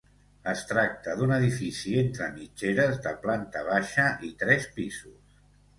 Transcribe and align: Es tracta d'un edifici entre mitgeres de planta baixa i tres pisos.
Es 0.53 0.61
tracta 0.69 1.13
d'un 1.19 1.33
edifici 1.35 1.93
entre 2.05 2.31
mitgeres 2.39 2.99
de 3.05 3.15
planta 3.27 3.65
baixa 3.73 4.11
i 4.31 4.37
tres 4.45 4.71
pisos. 4.81 5.43